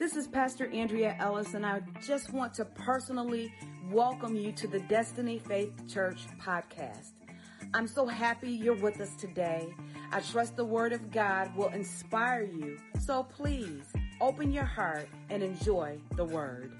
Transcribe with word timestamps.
This 0.00 0.16
is 0.16 0.26
Pastor 0.26 0.66
Andrea 0.72 1.14
Ellis, 1.20 1.52
and 1.52 1.66
I 1.66 1.82
just 2.00 2.32
want 2.32 2.54
to 2.54 2.64
personally 2.64 3.52
welcome 3.90 4.34
you 4.34 4.50
to 4.52 4.66
the 4.66 4.80
Destiny 4.80 5.38
Faith 5.38 5.74
Church 5.92 6.26
podcast. 6.42 7.10
I'm 7.74 7.86
so 7.86 8.06
happy 8.06 8.50
you're 8.50 8.80
with 8.80 8.98
us 9.02 9.14
today. 9.16 9.68
I 10.10 10.20
trust 10.20 10.56
the 10.56 10.64
Word 10.64 10.94
of 10.94 11.10
God 11.10 11.54
will 11.54 11.68
inspire 11.68 12.44
you. 12.44 12.78
So 12.98 13.24
please 13.24 13.82
open 14.22 14.50
your 14.50 14.64
heart 14.64 15.06
and 15.28 15.42
enjoy 15.42 15.98
the 16.16 16.24
Word. 16.24 16.72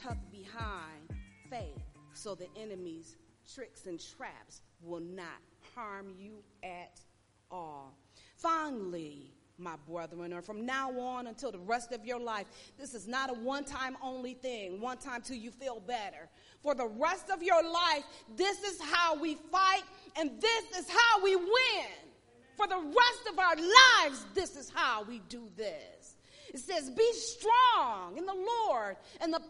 Tuck 0.00 0.18
behind 0.30 1.10
faith 1.50 1.82
so 2.14 2.36
the 2.36 2.46
enemy's 2.56 3.16
tricks 3.52 3.86
and 3.86 4.00
traps 4.16 4.62
will 4.84 5.00
not 5.00 5.42
harm 5.74 6.14
you 6.16 6.44
at 6.62 7.00
all. 7.50 7.92
Finally, 8.36 9.32
my 9.62 9.76
brethren, 9.88 10.32
or 10.32 10.42
from 10.42 10.66
now 10.66 10.90
on 10.98 11.26
until 11.26 11.52
the 11.52 11.58
rest 11.58 11.92
of 11.92 12.04
your 12.04 12.20
life, 12.20 12.46
this 12.78 12.94
is 12.94 13.06
not 13.06 13.30
a 13.30 13.34
one 13.34 13.64
time 13.64 13.96
only 14.02 14.34
thing, 14.34 14.80
one 14.80 14.98
time 14.98 15.22
till 15.22 15.36
you 15.36 15.50
feel 15.50 15.80
better. 15.80 16.28
For 16.62 16.74
the 16.74 16.88
rest 16.88 17.30
of 17.30 17.42
your 17.42 17.62
life, 17.62 18.04
this 18.36 18.62
is 18.62 18.80
how 18.80 19.18
we 19.20 19.36
fight 19.50 19.82
and 20.16 20.40
this 20.40 20.78
is 20.78 20.88
how 20.88 21.22
we 21.22 21.36
win. 21.36 21.92
For 22.56 22.66
the 22.66 22.76
rest 22.76 23.28
of 23.30 23.38
our 23.38 23.56
lives, 23.56 24.26
this 24.34 24.56
is 24.56 24.70
how 24.74 25.04
we 25.04 25.20
do 25.28 25.48
this. 25.56 26.16
It 26.52 26.60
says, 26.60 26.90
Be 26.90 27.12
strong 27.12 28.18
in 28.18 28.26
the 28.26 28.34
Lord 28.34 28.96
and 29.20 29.32
the 29.32 29.42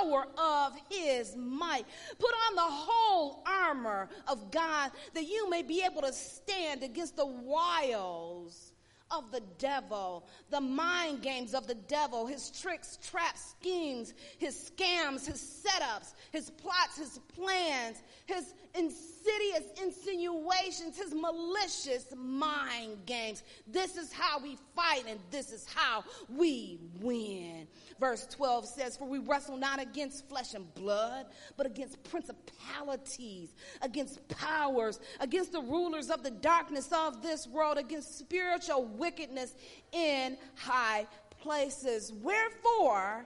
power 0.00 0.26
of 0.38 0.72
his 0.90 1.36
might. 1.36 1.84
Put 2.18 2.32
on 2.48 2.56
the 2.56 2.62
whole 2.62 3.42
armor 3.46 4.08
of 4.26 4.50
God 4.50 4.90
that 5.14 5.24
you 5.24 5.50
may 5.50 5.62
be 5.62 5.82
able 5.82 6.02
to 6.02 6.12
stand 6.12 6.82
against 6.82 7.16
the 7.16 7.26
wiles 7.26 8.72
of 9.10 9.30
the 9.30 9.42
devil, 9.58 10.26
the 10.50 10.60
mind 10.60 11.22
games 11.22 11.54
of 11.54 11.66
the 11.66 11.74
devil, 11.74 12.26
his 12.26 12.50
tricks, 12.50 12.98
traps, 13.08 13.54
schemes, 13.60 14.14
his 14.38 14.70
scams, 14.70 15.26
his 15.26 15.64
setups, 15.66 16.14
his 16.32 16.50
plots, 16.50 16.98
his 16.98 17.18
plans, 17.34 18.02
his 18.26 18.54
insidious 18.76 19.64
insinuations, 19.82 20.96
his 20.96 21.14
malicious 21.14 22.06
mind 22.16 23.04
games. 23.06 23.42
This 23.66 23.96
is 23.96 24.12
how 24.12 24.38
we 24.38 24.56
fight 24.74 25.04
and 25.08 25.18
this 25.30 25.52
is 25.52 25.66
how 25.72 26.04
we 26.28 26.78
win. 27.00 27.66
Verse 27.98 28.26
12 28.30 28.66
says, 28.66 28.96
For 28.96 29.06
we 29.06 29.18
wrestle 29.18 29.56
not 29.56 29.80
against 29.80 30.28
flesh 30.28 30.54
and 30.54 30.72
blood, 30.74 31.26
but 31.56 31.66
against 31.66 32.02
principalities, 32.04 33.54
against 33.82 34.26
powers, 34.28 35.00
against 35.20 35.52
the 35.52 35.62
rulers 35.62 36.10
of 36.10 36.22
the 36.22 36.30
darkness 36.30 36.90
of 36.92 37.22
this 37.22 37.46
world, 37.46 37.78
against 37.78 38.18
spiritual 38.18 38.84
wickedness 38.84 39.54
in 39.92 40.36
high 40.54 41.06
places. 41.40 42.12
Wherefore, 42.22 43.24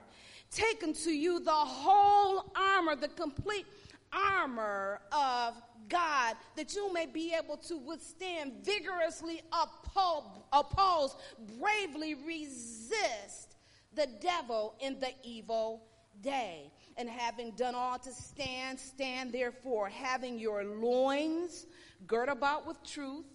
take 0.51 0.83
unto 0.83 1.09
you 1.09 1.39
the 1.39 1.51
whole 1.51 2.51
armor, 2.55 2.95
the 2.95 3.07
complete 3.09 3.65
armor 4.13 5.01
of 5.11 5.55
God, 5.89 6.35
that 6.55 6.73
you 6.73 6.91
may 6.93 7.05
be 7.05 7.33
able 7.33 7.57
to 7.57 7.77
withstand, 7.77 8.53
vigorously 8.63 9.41
oppose, 10.53 11.15
bravely 11.59 12.15
resist 12.15 13.55
the 13.93 14.07
devil 14.21 14.75
in 14.79 14.99
the 14.99 15.11
evil 15.23 15.83
day. 16.21 16.71
And 16.97 17.09
having 17.09 17.51
done 17.51 17.75
all 17.75 17.99
to 17.99 18.11
stand, 18.11 18.79
stand 18.79 19.31
therefore, 19.31 19.89
having 19.89 20.39
your 20.39 20.63
loins 20.63 21.65
girt 22.07 22.29
about 22.29 22.67
with 22.67 22.81
truth, 22.83 23.25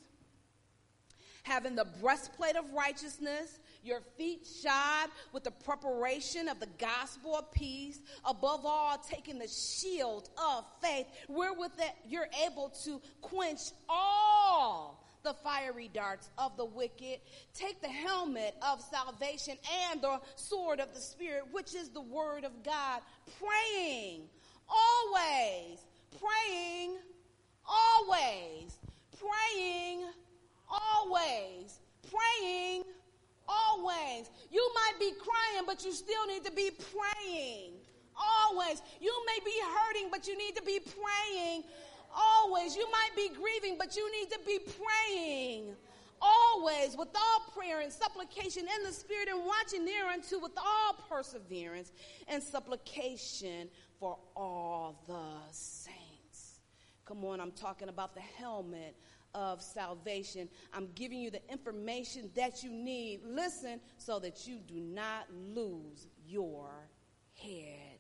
having 1.42 1.74
the 1.74 1.86
breastplate 2.00 2.56
of 2.56 2.72
righteousness, 2.72 3.58
your 3.87 4.01
feet 4.17 4.47
shod 4.62 5.11
with 5.33 5.45
the 5.45 5.51
preparation 5.51 6.48
of 6.48 6.61
the 6.61 6.69
gospel 6.79 7.37
of 7.37 7.51
peace, 7.53 8.01
above 8.25 8.67
all, 8.67 8.98
taking 8.98 9.39
the 9.39 9.48
shield 9.48 10.28
of 10.37 10.65
faith, 10.83 11.06
wherewith 11.28 11.72
you're 12.09 12.28
able 12.44 12.71
to 12.84 13.00
quench 13.21 13.71
all 13.88 15.03
the 15.22 15.34
fiery 15.34 15.91
darts 15.93 16.28
of 16.38 16.56
the 16.56 16.65
wicked. 16.65 17.19
Take 17.55 17.81
the 17.81 17.88
helmet 17.88 18.55
of 18.62 18.81
salvation 18.81 19.56
and 19.91 20.00
the 20.00 20.21
sword 20.37 20.78
of 20.78 20.94
the 20.94 21.00
Spirit, 21.00 21.44
which 21.50 21.75
is 21.75 21.89
the 21.89 22.00
word 22.00 22.44
of 22.44 22.62
God, 22.62 23.00
praying 23.41 24.22
always, 24.69 25.81
praying 26.21 26.99
always, 27.66 28.78
praying 29.19 30.05
always, 30.69 31.81
praying 32.09 32.84
always. 33.49 34.31
You 34.51 34.71
might 34.75 34.99
be 34.99 35.12
crying, 35.12 35.65
but 35.67 35.84
you 35.84 35.93
still 35.93 36.27
need 36.27 36.45
to 36.45 36.53
be 36.53 36.71
praying. 36.71 37.73
Always. 38.17 38.83
You 39.01 39.15
may 39.27 39.45
be 39.45 39.55
hurting, 39.77 40.09
but 40.11 40.27
you 40.27 40.37
need 40.37 40.57
to 40.57 40.62
be 40.62 40.81
praying. 40.81 41.65
Always. 42.15 42.77
You 42.77 42.87
might 42.91 43.11
be 43.17 43.29
grieving, 43.29 43.77
but 43.79 43.97
you 43.97 44.11
need 44.12 44.31
to 44.33 44.39
be 44.47 44.59
praying. 44.59 45.77
Always, 46.21 46.97
with 46.97 47.15
all 47.15 47.53
prayer 47.55 47.81
and 47.81 47.93
supplication 47.93 48.62
in 48.62 48.87
the 48.87 48.93
Spirit, 48.93 49.29
and 49.29 49.45
watching 49.45 49.84
thereunto 49.84 50.39
with 50.41 50.57
all 50.57 50.95
perseverance 51.11 51.93
and 52.27 52.43
supplication 52.43 53.69
for 54.01 54.17
all 54.34 55.03
the 55.07 55.53
saints. 55.53 56.61
Come 57.05 57.25
on, 57.25 57.41
I'm 57.41 57.53
talking 57.53 57.89
about 57.89 58.15
the 58.15 58.21
helmet 58.21 58.97
of 59.36 59.60
salvation. 59.60 60.48
I'm 60.72 60.88
giving 60.94 61.20
you 61.20 61.30
the 61.30 61.47
information 61.52 62.30
that 62.34 62.64
you 62.64 62.70
need. 62.70 63.20
Listen 63.24 63.80
so 63.98 64.19
that 64.20 64.48
you 64.48 64.56
do 64.66 64.80
not 64.80 65.26
lose 65.54 66.08
your 66.26 66.70
head. 67.34 67.98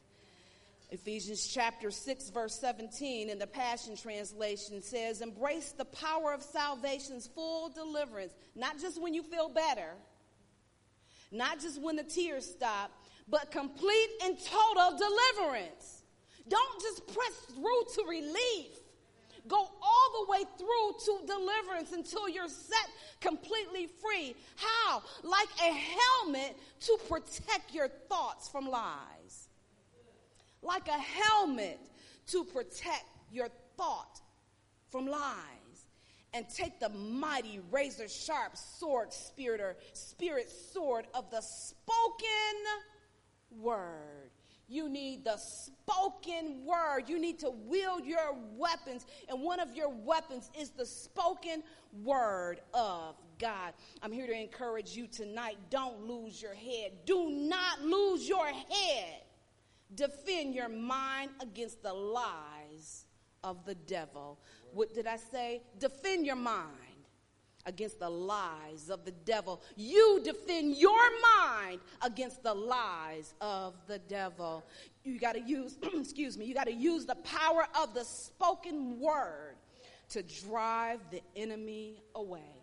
Ephesians 0.90 1.46
chapter 1.46 1.90
6, 1.90 2.30
verse 2.30 2.58
17 2.60 3.28
in 3.28 3.38
the 3.38 3.46
Passion 3.46 3.96
Translation 3.96 4.80
says, 4.80 5.20
Embrace 5.20 5.72
the 5.72 5.84
power 5.84 6.32
of 6.32 6.42
salvation's 6.42 7.26
full 7.26 7.68
deliverance, 7.68 8.32
not 8.54 8.80
just 8.80 9.00
when 9.02 9.12
you 9.12 9.22
feel 9.22 9.48
better, 9.48 9.94
not 11.32 11.60
just 11.60 11.82
when 11.82 11.96
the 11.96 12.04
tears 12.04 12.46
stop, 12.46 12.92
but 13.28 13.50
complete 13.50 14.08
and 14.24 14.38
total 14.38 14.96
deliverance. 14.96 16.02
Don't 16.48 16.80
just 16.80 17.06
press 17.08 17.54
through 17.54 17.82
to 17.96 18.08
relief 18.08 18.75
go 19.48 19.56
all 19.56 20.26
the 20.26 20.30
way 20.30 20.44
through 20.58 20.92
to 21.04 21.26
deliverance 21.26 21.92
until 21.92 22.28
you're 22.28 22.48
set 22.48 22.88
completely 23.20 23.86
free. 23.86 24.34
How? 24.56 25.02
Like 25.22 25.48
a 25.60 25.72
helmet 25.72 26.56
to 26.80 26.98
protect 27.08 27.72
your 27.74 27.88
thoughts 28.08 28.48
from 28.48 28.68
lies. 28.68 29.48
Like 30.62 30.88
a 30.88 30.98
helmet 30.98 31.80
to 32.28 32.44
protect 32.44 33.04
your 33.30 33.48
thought 33.76 34.20
from 34.90 35.06
lies. 35.06 35.34
And 36.34 36.46
take 36.50 36.80
the 36.80 36.90
mighty 36.90 37.60
razor 37.70 38.08
sharp 38.08 38.56
sword, 38.56 39.12
spirit 39.12 39.60
or 39.60 39.76
spirit 39.94 40.50
sword 40.50 41.06
of 41.14 41.30
the 41.30 41.40
spoken 41.40 41.76
word 43.58 44.30
you 44.68 44.88
need 44.88 45.24
the 45.24 45.36
spoken 45.36 46.64
word. 46.64 47.04
You 47.08 47.20
need 47.20 47.38
to 47.40 47.50
wield 47.50 48.04
your 48.04 48.36
weapons. 48.56 49.06
And 49.28 49.42
one 49.42 49.60
of 49.60 49.74
your 49.74 49.88
weapons 49.88 50.50
is 50.58 50.70
the 50.70 50.86
spoken 50.86 51.62
word 52.02 52.60
of 52.74 53.14
God. 53.38 53.74
I'm 54.02 54.12
here 54.12 54.26
to 54.26 54.32
encourage 54.32 54.96
you 54.96 55.06
tonight. 55.06 55.58
Don't 55.70 56.00
lose 56.06 56.42
your 56.42 56.54
head. 56.54 56.92
Do 57.04 57.30
not 57.30 57.82
lose 57.82 58.28
your 58.28 58.46
head. 58.46 59.22
Defend 59.94 60.54
your 60.54 60.68
mind 60.68 61.30
against 61.40 61.82
the 61.82 61.92
lies 61.92 63.06
of 63.44 63.64
the 63.64 63.76
devil. 63.76 64.40
What 64.72 64.94
did 64.94 65.06
I 65.06 65.16
say? 65.16 65.62
Defend 65.78 66.26
your 66.26 66.36
mind 66.36 66.85
against 67.66 68.00
the 68.00 68.08
lies 68.08 68.88
of 68.90 69.04
the 69.04 69.10
devil. 69.10 69.60
You 69.76 70.20
defend 70.24 70.76
your 70.76 71.00
mind 71.42 71.80
against 72.02 72.42
the 72.42 72.54
lies 72.54 73.34
of 73.40 73.74
the 73.86 73.98
devil. 73.98 74.64
You 75.04 75.18
got 75.18 75.32
to 75.32 75.40
use, 75.40 75.76
excuse 75.94 76.38
me, 76.38 76.46
you 76.46 76.54
got 76.54 76.66
to 76.66 76.72
use 76.72 77.04
the 77.04 77.16
power 77.16 77.66
of 77.80 77.92
the 77.94 78.04
spoken 78.04 78.98
word 79.00 79.56
to 80.10 80.22
drive 80.22 81.00
the 81.10 81.20
enemy 81.34 82.02
away. 82.14 82.54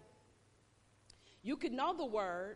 You 1.43 1.57
could 1.57 1.73
know 1.73 1.93
the 1.93 2.05
word 2.05 2.55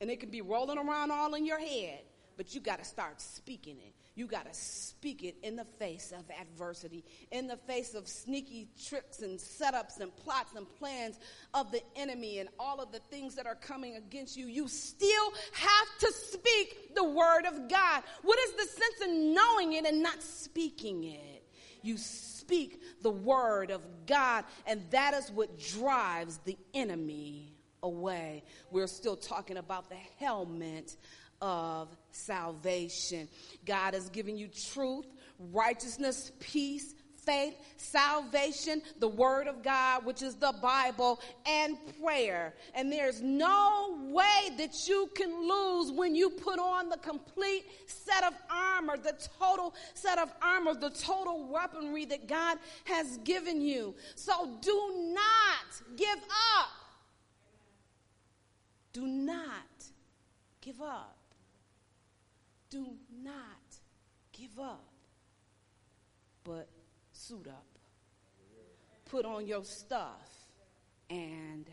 and 0.00 0.10
it 0.10 0.20
could 0.20 0.30
be 0.30 0.42
rolling 0.42 0.78
around 0.78 1.10
all 1.10 1.34
in 1.34 1.44
your 1.44 1.58
head, 1.58 2.00
but 2.38 2.54
you 2.54 2.60
got 2.60 2.78
to 2.78 2.84
start 2.84 3.20
speaking 3.20 3.76
it. 3.84 3.92
You 4.14 4.26
got 4.26 4.46
to 4.46 4.58
speak 4.58 5.24
it 5.24 5.36
in 5.42 5.56
the 5.56 5.64
face 5.64 6.12
of 6.16 6.24
adversity, 6.40 7.04
in 7.32 7.48
the 7.48 7.56
face 7.56 7.94
of 7.94 8.08
sneaky 8.08 8.68
tricks 8.88 9.20
and 9.20 9.38
setups 9.38 10.00
and 10.00 10.16
plots 10.16 10.54
and 10.56 10.66
plans 10.78 11.18
of 11.52 11.70
the 11.72 11.82
enemy 11.96 12.38
and 12.38 12.48
all 12.58 12.80
of 12.80 12.92
the 12.92 13.00
things 13.00 13.34
that 13.34 13.46
are 13.46 13.56
coming 13.56 13.96
against 13.96 14.36
you. 14.36 14.46
You 14.46 14.68
still 14.68 15.32
have 15.52 15.98
to 15.98 16.12
speak 16.12 16.94
the 16.94 17.04
word 17.04 17.44
of 17.44 17.68
God. 17.68 18.04
What 18.22 18.38
is 18.38 18.52
the 18.52 18.66
sense 18.66 19.10
in 19.10 19.34
knowing 19.34 19.72
it 19.72 19.84
and 19.84 20.00
not 20.00 20.22
speaking 20.22 21.04
it? 21.04 21.44
You 21.82 21.96
speak 21.96 22.80
the 23.02 23.10
word 23.10 23.72
of 23.72 23.84
God, 24.06 24.44
and 24.66 24.80
that 24.90 25.12
is 25.14 25.30
what 25.32 25.58
drives 25.58 26.38
the 26.44 26.56
enemy 26.72 27.58
away. 27.82 28.44
We're 28.70 28.86
still 28.86 29.16
talking 29.16 29.56
about 29.56 29.88
the 29.88 29.96
helmet 30.18 30.96
of 31.40 31.88
salvation. 32.10 33.28
God 33.64 33.94
has 33.94 34.08
given 34.10 34.36
you 34.36 34.48
truth, 34.48 35.06
righteousness, 35.38 36.32
peace, 36.40 36.94
faith, 37.28 37.54
salvation, 37.76 38.80
the 39.00 39.08
Word 39.08 39.48
of 39.48 39.62
God, 39.62 40.06
which 40.06 40.22
is 40.22 40.36
the 40.36 40.54
Bible, 40.62 41.20
and 41.46 41.76
prayer. 42.00 42.54
And 42.74 42.90
there's 42.90 43.20
no 43.20 43.98
way 44.10 44.56
that 44.56 44.88
you 44.88 45.10
can 45.14 45.46
lose 45.46 45.92
when 45.92 46.14
you 46.14 46.30
put 46.30 46.58
on 46.58 46.88
the 46.88 46.96
complete 46.96 47.66
set 47.86 48.24
of 48.24 48.32
armor, 48.50 48.96
the 48.96 49.14
total 49.38 49.74
set 49.92 50.18
of 50.18 50.32
armor, 50.40 50.72
the 50.72 50.88
total 50.88 51.46
weaponry 51.48 52.06
that 52.06 52.28
God 52.28 52.56
has 52.84 53.18
given 53.18 53.60
you. 53.60 53.94
So 54.14 54.56
do 54.62 55.12
not 55.14 55.96
give 55.98 56.18
up. 56.18 56.70
Do 58.94 59.06
not 59.06 59.66
give 60.62 60.80
up. 60.80 61.17
Do 62.70 62.96
not 63.22 63.78
give 64.32 64.58
up. 64.58 64.92
But 66.44 66.68
suit 67.12 67.46
up, 67.48 67.66
put 69.04 69.26
on 69.26 69.46
your 69.46 69.64
stuff, 69.64 70.30
and 71.10 71.66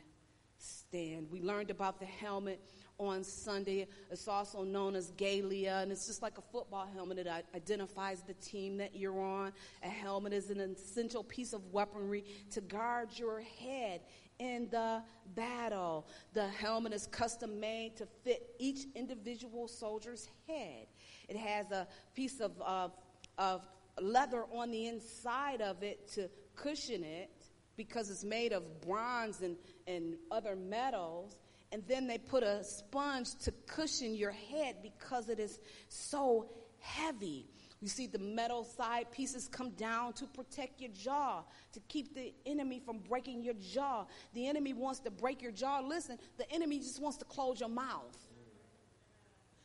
stand. 0.57 1.27
We 1.31 1.41
learned 1.41 1.71
about 1.71 1.99
the 1.99 2.05
helmet 2.05 2.59
on 2.97 3.23
Sunday. 3.23 3.87
It's 4.09 4.27
also 4.27 4.63
known 4.63 4.95
as 4.95 5.11
Galea, 5.13 5.83
and 5.83 5.91
it's 5.91 6.07
just 6.07 6.21
like 6.21 6.37
a 6.37 6.41
football 6.41 6.87
helmet. 6.93 7.19
It 7.19 7.27
identifies 7.53 8.21
the 8.21 8.33
team 8.35 8.77
that 8.77 8.95
you're 8.95 9.19
on. 9.19 9.53
A 9.83 9.89
helmet 9.89 10.33
is 10.33 10.49
an 10.49 10.59
essential 10.59 11.23
piece 11.23 11.53
of 11.53 11.73
weaponry 11.73 12.23
to 12.51 12.61
guard 12.61 13.09
your 13.13 13.41
head 13.59 14.01
in 14.39 14.67
the 14.69 15.01
battle. 15.35 16.07
The 16.33 16.47
helmet 16.47 16.93
is 16.93 17.07
custom 17.07 17.59
made 17.59 17.97
to 17.97 18.05
fit 18.23 18.55
each 18.59 18.85
individual 18.95 19.67
soldier's 19.67 20.27
head. 20.47 20.87
It 21.27 21.37
has 21.37 21.71
a 21.71 21.87
piece 22.13 22.39
of, 22.39 22.51
of, 22.61 22.91
of 23.37 23.67
leather 24.01 24.43
on 24.53 24.71
the 24.71 24.87
inside 24.87 25.61
of 25.61 25.83
it 25.83 26.07
to 26.13 26.29
cushion 26.55 27.03
it 27.03 27.31
because 27.77 28.09
it's 28.09 28.23
made 28.23 28.53
of 28.53 28.81
bronze 28.81 29.41
and, 29.41 29.57
and 29.87 30.15
other 30.31 30.55
metals. 30.55 31.35
And 31.71 31.83
then 31.87 32.07
they 32.07 32.17
put 32.17 32.43
a 32.43 32.63
sponge 32.63 33.35
to 33.43 33.51
cushion 33.67 34.15
your 34.15 34.31
head 34.31 34.77
because 34.81 35.29
it 35.29 35.39
is 35.39 35.59
so 35.89 36.49
heavy. 36.79 37.47
You 37.85 37.89
see, 37.89 38.07
the 38.07 38.17
metal 38.17 38.63
side 38.63 39.11
pieces 39.11 39.47
come 39.47 39.69
down 39.69 40.13
to 40.13 40.25
protect 40.25 40.81
your 40.81 40.89
jaw, 40.89 41.43
to 41.73 41.79
keep 41.81 42.15
the 42.15 42.33
enemy 42.43 42.81
from 42.83 42.97
breaking 42.97 43.43
your 43.43 43.53
jaw. 43.53 44.07
The 44.33 44.47
enemy 44.47 44.73
wants 44.73 45.01
to 45.01 45.11
break 45.11 45.43
your 45.43 45.51
jaw. 45.51 45.81
Listen, 45.81 46.17
the 46.39 46.51
enemy 46.51 46.79
just 46.79 46.99
wants 46.99 47.19
to 47.19 47.25
close 47.25 47.59
your 47.59 47.69
mouth. 47.69 48.17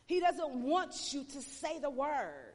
He 0.05 0.21
doesn't 0.21 0.55
want 0.55 1.15
you 1.15 1.25
to 1.25 1.41
say 1.41 1.79
the 1.79 1.89
word. 1.89 2.50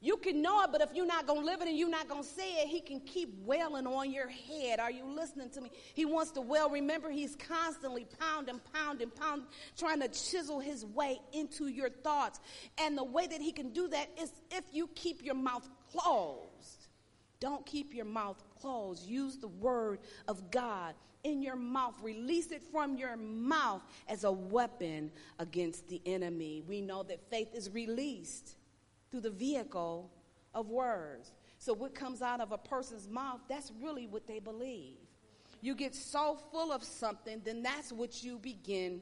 You 0.00 0.16
can 0.16 0.42
know 0.42 0.62
it, 0.62 0.70
but 0.70 0.80
if 0.80 0.90
you're 0.94 1.06
not 1.06 1.26
going 1.26 1.40
to 1.40 1.46
live 1.46 1.60
it 1.60 1.66
and 1.66 1.76
you're 1.76 1.90
not 1.90 2.08
going 2.08 2.22
to 2.22 2.28
say 2.28 2.48
it, 2.62 2.68
he 2.68 2.80
can 2.80 3.00
keep 3.00 3.34
wailing 3.44 3.84
on 3.84 4.12
your 4.12 4.28
head. 4.28 4.78
Are 4.78 4.92
you 4.92 5.04
listening 5.04 5.50
to 5.50 5.60
me? 5.60 5.72
He 5.92 6.04
wants 6.04 6.30
to 6.32 6.40
well. 6.40 6.70
Remember, 6.70 7.10
he's 7.10 7.34
constantly 7.34 8.06
pounding, 8.20 8.60
pounding, 8.72 9.10
pounding, 9.10 9.48
trying 9.76 10.00
to 10.00 10.08
chisel 10.08 10.60
his 10.60 10.86
way 10.86 11.20
into 11.32 11.66
your 11.66 11.90
thoughts. 11.90 12.38
And 12.80 12.96
the 12.96 13.02
way 13.02 13.26
that 13.26 13.40
he 13.40 13.50
can 13.50 13.70
do 13.70 13.88
that 13.88 14.08
is 14.20 14.30
if 14.52 14.64
you 14.72 14.88
keep 14.94 15.24
your 15.24 15.34
mouth 15.34 15.68
closed. 15.90 16.86
Don't 17.40 17.66
keep 17.66 17.92
your 17.92 18.04
mouth 18.04 18.40
closed. 18.60 19.04
Use 19.04 19.36
the 19.38 19.48
word 19.48 19.98
of 20.28 20.52
God 20.52 20.94
in 21.24 21.42
your 21.42 21.56
mouth. 21.56 21.94
Release 22.02 22.52
it 22.52 22.62
from 22.62 22.96
your 22.96 23.16
mouth 23.16 23.82
as 24.08 24.22
a 24.22 24.30
weapon 24.30 25.10
against 25.40 25.88
the 25.88 26.00
enemy. 26.06 26.62
We 26.68 26.80
know 26.80 27.02
that 27.02 27.28
faith 27.30 27.48
is 27.52 27.70
released 27.70 28.54
through 29.10 29.20
the 29.22 29.30
vehicle 29.30 30.10
of 30.54 30.68
words. 30.68 31.32
So, 31.58 31.72
what 31.72 31.94
comes 31.94 32.22
out 32.22 32.40
of 32.40 32.52
a 32.52 32.58
person's 32.58 33.08
mouth, 33.08 33.40
that's 33.48 33.72
really 33.82 34.06
what 34.06 34.26
they 34.26 34.38
believe. 34.38 34.96
You 35.60 35.74
get 35.74 35.94
so 35.94 36.38
full 36.52 36.72
of 36.72 36.84
something, 36.84 37.42
then 37.44 37.62
that's 37.62 37.92
what 37.92 38.22
you 38.22 38.38
begin 38.38 39.00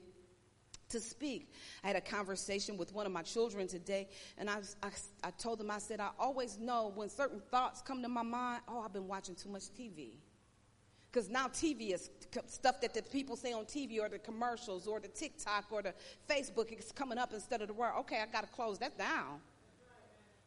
to 0.89 1.01
speak. 1.01 1.53
I 1.85 1.89
had 1.89 1.97
a 1.97 2.01
conversation 2.01 2.77
with 2.77 2.95
one 2.95 3.07
of 3.07 3.13
my 3.13 3.23
children 3.23 3.67
today, 3.67 4.09
and 4.39 4.49
I, 4.49 4.61
I, 4.83 4.89
I 5.25 5.31
told 5.33 5.59
them, 5.59 5.71
I 5.71 5.79
said, 5.79 6.01
I 6.01 6.11
always 6.19 6.59
know 6.59 6.93
when 6.95 7.11
certain 7.11 7.43
thoughts 7.51 7.83
come 7.83 8.03
to 8.03 8.09
my 8.09 8.23
mind, 8.23 8.63
oh, 8.69 8.81
I've 8.81 8.93
been 8.93 9.09
watching 9.09 9.35
too 9.35 9.51
much 9.51 9.65
TV. 9.65 10.13
Because 11.13 11.29
now 11.29 11.49
TV 11.49 11.95
is 11.95 12.11
stuff 12.47 12.81
that 12.81 12.95
the 12.95 13.03
people 13.03 13.37
say 13.37 13.53
on 13.53 13.65
TV 13.65 14.01
or 14.01 14.09
the 14.09 14.19
commercials 14.19 14.87
or 14.87 15.01
the 15.01 15.09
TikTok 15.09 15.67
or 15.71 15.83
the 15.83 15.95
Facebook 16.29 16.79
is 16.79 16.93
coming 16.93 17.17
up 17.17 17.33
instead 17.33 17.63
of 17.63 17.69
the 17.69 17.75
word. 17.75 17.93
Okay, 18.01 18.21
I 18.21 18.27
got 18.27 18.43
to 18.43 18.49
close 18.49 18.79
that 18.79 18.99
down 18.99 19.41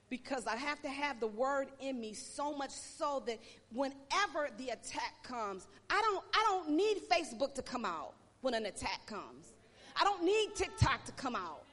because 0.10 0.48
I 0.48 0.56
have 0.56 0.82
to 0.82 0.90
have 0.90 1.20
the 1.20 1.28
word 1.28 1.68
in 1.80 2.00
me 2.00 2.14
so 2.14 2.56
much 2.56 2.72
so 2.72 3.24
that 3.28 3.40
whenever 3.74 4.50
the 4.58 4.70
attack 4.70 5.24
comes, 5.24 5.68
I 5.90 6.02
don't 6.02 6.24
I 6.34 6.44
don't 6.48 6.72
need 6.76 6.98
Facebook 7.10 7.54
to 7.56 7.62
come 7.62 7.86
out 7.86 8.14
when 8.42 8.54
an 8.54 8.66
attack 8.66 9.06
comes. 9.06 9.54
I 10.00 10.04
don't 10.04 10.24
need 10.24 10.56
TikTok 10.56 11.06
to 11.06 11.12
come 11.14 11.36
out. 11.36 11.64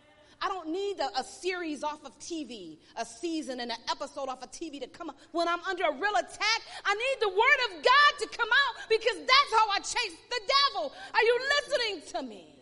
I 0.41 0.49
don't 0.49 0.69
need 0.69 0.99
a, 1.01 1.21
a, 1.21 1.25
series 1.25 1.83
off 1.83 2.05
of 2.05 2.19
TV, 2.19 2.77
a 2.97 3.07
season 3.07 3.61
and 3.61 3.71
an 3.71 3.79
episode 3.91 4.29
off 4.29 4.43
of 4.43 4.51
TV 4.51 4.79
to 4.83 4.87
come 4.87 5.09
out. 5.09 5.17
When 5.33 5.49
I'm 5.49 5.61
under 5.61 5.85
a 5.85 5.93
real 5.93 6.15
attack, 6.15 6.61
I 6.85 6.95
need 6.95 7.17
the 7.23 7.29
word 7.31 7.61
of 7.71 7.83
God 7.83 8.19
to 8.21 8.37
come 8.37 8.49
out 8.49 8.89
because 8.91 9.17
that's 9.17 9.53
how 9.55 9.71
I 9.71 9.79
chase 9.79 10.17
the 10.29 10.41
devil. 10.75 10.93
Are 11.15 11.23
you 11.23 11.41
listening 11.57 12.13
to 12.13 12.23
me? 12.23 12.56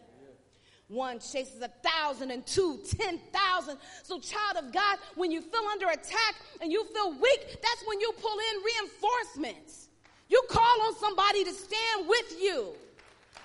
One 0.94 1.18
chases 1.18 1.60
a 1.60 1.70
thousand 1.82 2.30
and 2.30 2.46
two, 2.46 2.78
ten 2.96 3.18
thousand. 3.32 3.78
So, 4.04 4.20
child 4.20 4.64
of 4.64 4.72
God, 4.72 4.98
when 5.16 5.32
you 5.32 5.40
feel 5.40 5.64
under 5.72 5.88
attack 5.88 6.36
and 6.62 6.70
you 6.70 6.84
feel 6.84 7.10
weak, 7.10 7.58
that's 7.60 7.84
when 7.84 7.98
you 7.98 8.12
pull 8.22 8.38
in 8.38 8.62
reinforcements. 8.62 9.88
You 10.28 10.40
call 10.48 10.82
on 10.86 10.94
somebody 10.94 11.42
to 11.44 11.52
stand 11.52 12.06
with 12.06 12.40
you. 12.40 12.74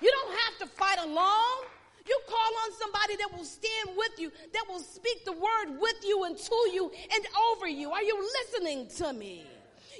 You 0.00 0.12
don't 0.12 0.38
have 0.38 0.58
to 0.60 0.76
fight 0.76 0.98
alone. 0.98 1.66
You 2.06 2.20
call 2.28 2.38
on 2.38 2.72
somebody 2.78 3.16
that 3.16 3.36
will 3.36 3.44
stand 3.44 3.96
with 3.96 4.12
you, 4.18 4.30
that 4.52 4.64
will 4.68 4.78
speak 4.78 5.24
the 5.24 5.32
word 5.32 5.80
with 5.80 5.96
you 6.04 6.24
and 6.24 6.38
to 6.38 6.70
you 6.72 6.90
and 7.12 7.26
over 7.50 7.66
you. 7.66 7.90
Are 7.90 8.02
you 8.02 8.30
listening 8.44 8.86
to 8.98 9.12
me? 9.12 9.44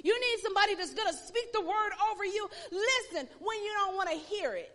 You 0.03 0.17
need 0.19 0.41
somebody 0.41 0.75
that's 0.75 0.93
going 0.93 1.11
to 1.11 1.17
speak 1.17 1.51
the 1.51 1.61
word 1.61 1.91
over 2.11 2.23
you. 2.23 2.49
Listen 2.71 3.27
when 3.39 3.61
you 3.61 3.71
don't 3.77 3.95
want 3.97 4.09
to 4.09 4.15
hear 4.15 4.53
it 4.53 4.71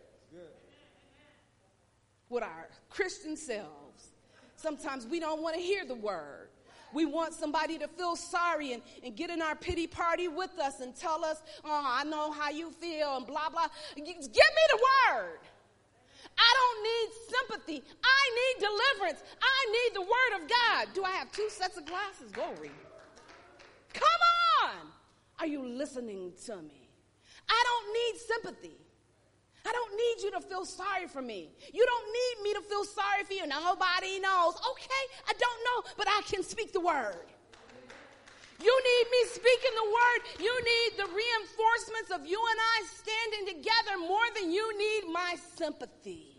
with 2.29 2.43
our 2.43 2.69
Christian 2.89 3.35
selves. 3.35 4.11
Sometimes 4.55 5.05
we 5.05 5.19
don't 5.19 5.41
want 5.41 5.55
to 5.55 5.61
hear 5.61 5.85
the 5.85 5.95
word. 5.95 6.49
We 6.93 7.05
want 7.05 7.33
somebody 7.33 7.77
to 7.79 7.87
feel 7.87 8.15
sorry 8.15 8.73
and, 8.73 8.81
and 9.03 9.15
get 9.15 9.29
in 9.29 9.41
our 9.41 9.55
pity 9.55 9.87
party 9.87 10.27
with 10.27 10.57
us 10.57 10.79
and 10.79 10.95
tell 10.95 11.23
us, 11.23 11.41
oh, 11.65 11.83
I 11.85 12.03
know 12.05 12.31
how 12.31 12.49
you 12.49 12.71
feel 12.71 13.17
and 13.17 13.27
blah, 13.27 13.49
blah. 13.49 13.67
Give 13.95 14.05
me 14.05 14.13
the 14.15 14.77
word. 14.77 15.39
I 16.37 16.53
don't 16.57 16.83
need 16.83 17.09
sympathy. 17.35 17.83
I 18.03 18.29
need 18.39 18.65
deliverance. 18.65 19.23
I 19.41 19.71
need 19.71 19.95
the 19.95 20.01
word 20.01 20.43
of 20.43 20.49
God. 20.49 20.87
Do 20.93 21.03
I 21.03 21.11
have 21.11 21.31
two 21.31 21.49
sets 21.49 21.77
of 21.77 21.85
glasses? 21.85 22.31
Glory. 22.31 22.71
Come 23.93 24.03
on. 24.63 24.75
Are 25.39 25.47
you 25.47 25.67
listening 25.67 26.31
to 26.45 26.57
me? 26.57 26.89
I 27.49 27.63
don't 27.65 27.93
need 27.93 28.21
sympathy. 28.21 28.77
I 29.67 29.71
don't 29.73 29.91
need 29.91 30.23
you 30.23 30.31
to 30.31 30.39
feel 30.39 30.65
sorry 30.65 31.07
for 31.07 31.21
me. 31.21 31.49
You 31.73 31.85
don't 31.85 32.07
need 32.07 32.43
me 32.43 32.53
to 32.53 32.61
feel 32.61 32.85
sorry 32.85 33.23
for 33.25 33.33
you. 33.33 33.45
Nobody 33.45 34.19
knows. 34.19 34.55
Okay, 34.71 35.03
I 35.27 35.33
don't 35.33 35.61
know, 35.67 35.91
but 35.97 36.07
I 36.07 36.21
can 36.25 36.41
speak 36.41 36.71
the 36.71 36.79
word. 36.79 37.27
You 38.63 38.81
need 38.89 39.05
me 39.11 39.29
speaking 39.29 39.71
the 39.75 39.83
word. 39.83 40.19
You 40.39 40.63
need 40.63 40.97
the 40.97 41.05
reinforcements 41.05 42.11
of 42.11 42.25
you 42.25 42.41
and 42.49 42.59
I 42.75 42.85
standing 42.87 43.55
together 43.55 43.99
more 43.99 44.25
than 44.39 44.51
you 44.51 44.77
need 44.77 45.11
my 45.11 45.35
sympathy. 45.55 46.37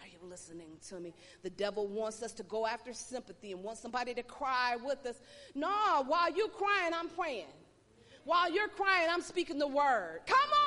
Are 0.00 0.06
you 0.06 0.18
listening 0.30 0.76
to 0.88 1.00
me? 1.00 1.12
The 1.42 1.50
devil 1.50 1.86
wants 1.86 2.22
us 2.22 2.32
to 2.34 2.44
go 2.44 2.66
after 2.66 2.92
sympathy 2.94 3.52
and 3.52 3.62
wants 3.62 3.82
somebody 3.82 4.14
to 4.14 4.22
cry 4.22 4.76
with 4.82 5.04
us. 5.06 5.20
No, 5.54 6.04
while 6.06 6.34
you're 6.34 6.48
crying, 6.48 6.92
I'm 6.94 7.08
praying. 7.08 7.52
While 8.24 8.50
you're 8.50 8.68
crying, 8.68 9.08
I'm 9.10 9.20
speaking 9.20 9.58
the 9.58 9.68
word. 9.68 10.20
Come 10.26 10.38
on, 10.38 10.63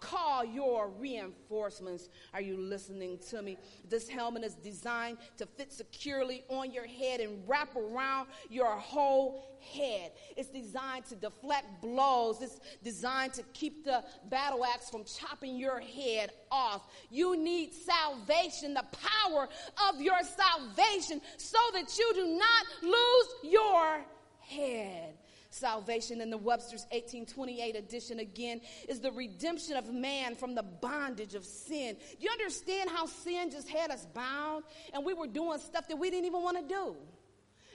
call 0.00 0.44
your 0.44 0.90
reinforcements. 0.90 2.08
Are 2.32 2.40
you 2.40 2.56
listening 2.56 3.18
to 3.30 3.42
me? 3.42 3.58
This 3.88 4.08
helmet 4.08 4.44
is 4.44 4.54
designed 4.54 5.18
to 5.38 5.46
fit 5.46 5.72
securely 5.72 6.44
on 6.48 6.72
your 6.72 6.86
head 6.86 7.20
and 7.20 7.42
wrap 7.46 7.74
around 7.76 8.28
your 8.50 8.76
whole 8.76 9.58
head. 9.72 10.12
It's 10.36 10.48
designed 10.48 11.06
to 11.06 11.16
deflect 11.16 11.80
blows. 11.80 12.42
It's 12.42 12.60
designed 12.82 13.34
to 13.34 13.42
keep 13.52 13.84
the 13.84 14.04
battle 14.28 14.64
axe 14.64 14.90
from 14.90 15.04
chopping 15.04 15.56
your 15.56 15.80
head 15.80 16.30
off. 16.50 16.82
You 17.10 17.36
need 17.36 17.72
salvation, 17.72 18.74
the 18.74 18.84
power 18.92 19.48
of 19.88 20.00
your 20.00 20.18
salvation, 20.22 21.20
so 21.36 21.58
that 21.72 21.96
you 21.98 22.12
do 22.14 22.38
not 22.38 22.66
lose 22.82 23.52
your 23.52 24.04
head. 24.40 25.14
Salvation 25.54 26.20
in 26.20 26.30
the 26.30 26.36
Webster's 26.36 26.82
1828 26.90 27.76
edition 27.76 28.18
again 28.18 28.60
is 28.88 28.98
the 28.98 29.12
redemption 29.12 29.76
of 29.76 29.92
man 29.92 30.34
from 30.34 30.56
the 30.56 30.64
bondage 30.64 31.36
of 31.36 31.44
sin. 31.44 31.94
Do 31.94 32.24
you 32.24 32.30
understand 32.30 32.90
how 32.90 33.06
sin 33.06 33.52
just 33.52 33.68
had 33.68 33.92
us 33.92 34.04
bound 34.14 34.64
and 34.92 35.04
we 35.04 35.14
were 35.14 35.28
doing 35.28 35.60
stuff 35.60 35.86
that 35.86 35.96
we 35.96 36.10
didn't 36.10 36.26
even 36.26 36.42
want 36.42 36.58
to 36.58 36.74
do? 36.74 36.96